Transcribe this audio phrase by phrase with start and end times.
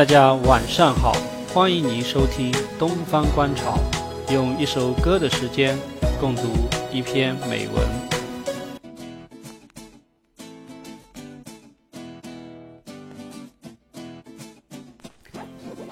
[0.00, 1.14] 大家晚上好，
[1.52, 3.78] 欢迎您收听《东方观潮》，
[4.32, 5.78] 用一首歌的时间
[6.18, 6.44] 共读
[6.90, 7.86] 一篇美文。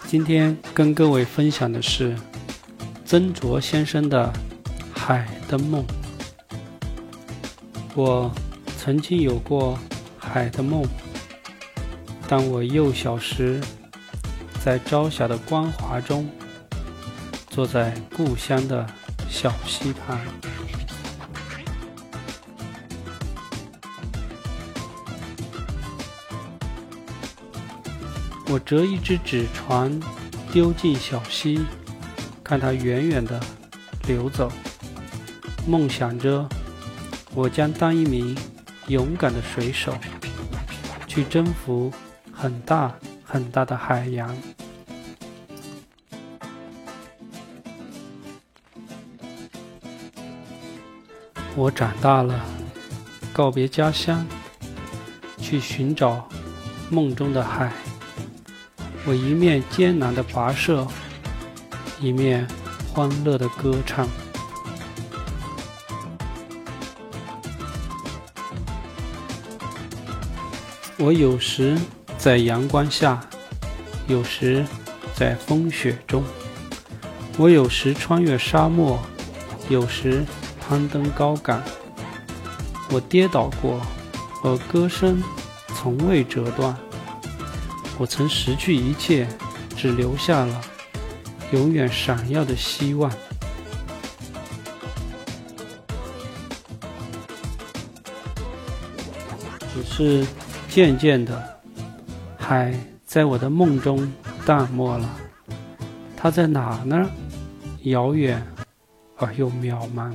[0.06, 2.16] 今天跟各位分享的是
[3.04, 4.32] 曾卓先生的
[4.98, 5.84] 《海的梦》。
[7.94, 8.32] 我
[8.78, 9.78] 曾经有过
[10.16, 10.82] 海的梦，
[12.26, 13.60] 当我幼小时。
[14.64, 16.28] 在朝霞的光华中，
[17.48, 18.86] 坐在故乡的
[19.28, 20.18] 小溪畔，
[28.50, 29.98] 我折一只纸船，
[30.52, 31.60] 丢进小溪，
[32.44, 33.40] 看它远远的
[34.06, 34.52] 流走，
[35.66, 36.46] 梦想着
[37.32, 38.36] 我将当一名
[38.88, 39.96] 勇敢的水手，
[41.06, 41.90] 去征服
[42.32, 42.94] 很大。
[43.30, 44.34] 很大的海洋。
[51.54, 52.42] 我长大了，
[53.30, 54.26] 告别家乡，
[55.36, 56.26] 去寻找
[56.88, 57.70] 梦中的海。
[59.04, 60.86] 我一面艰难的跋涉，
[62.00, 62.48] 一面
[62.94, 64.08] 欢乐的歌唱。
[70.96, 71.78] 我有时。
[72.18, 73.20] 在阳光下，
[74.08, 74.66] 有时
[75.14, 76.24] 在风雪中，
[77.38, 78.98] 我有时穿越沙漠，
[79.68, 80.24] 有时
[80.60, 81.62] 攀登高岗。
[82.90, 83.80] 我跌倒过，
[84.42, 85.22] 而歌声
[85.76, 86.76] 从未折断。
[87.98, 89.26] 我曾失去一切，
[89.76, 90.60] 只留下了
[91.52, 93.10] 永远闪耀的希望。
[99.72, 100.26] 只是
[100.68, 101.57] 渐渐的。
[102.48, 102.72] 海
[103.04, 104.10] 在我的梦中
[104.46, 105.06] 淡漠了，
[106.16, 107.06] 它在哪呢？
[107.82, 108.42] 遥远
[109.18, 110.10] 而又渺茫。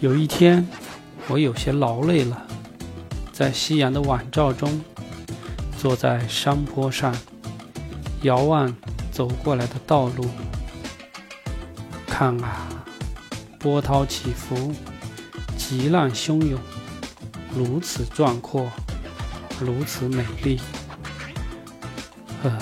[0.00, 0.66] 有一天，
[1.28, 2.44] 我有些劳累了，
[3.30, 4.82] 在夕阳的晚照中，
[5.76, 7.14] 坐在山坡上，
[8.22, 8.74] 遥望
[9.12, 10.24] 走过来的道路，
[12.04, 12.77] 看啊。
[13.58, 14.72] 波涛起伏，
[15.56, 16.58] 急浪汹涌，
[17.56, 18.70] 如此壮阔，
[19.60, 20.60] 如此美丽。
[22.42, 22.52] 呵，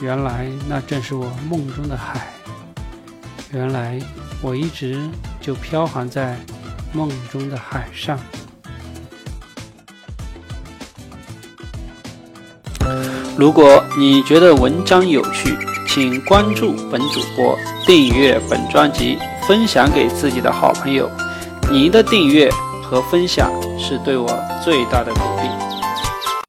[0.00, 2.28] 原来那正是我梦中的海。
[3.50, 3.98] 原来
[4.42, 5.00] 我一直
[5.40, 6.38] 就飘航在
[6.92, 8.18] 梦中的海上。
[13.38, 15.56] 如果你觉得文章有趣，
[15.94, 17.56] 请关注本主播，
[17.86, 19.16] 订阅本专辑。
[19.46, 21.08] 分享给自己的好朋友，
[21.70, 22.50] 您的订阅
[22.82, 24.26] 和分享是对我
[24.64, 25.33] 最大的鼓励。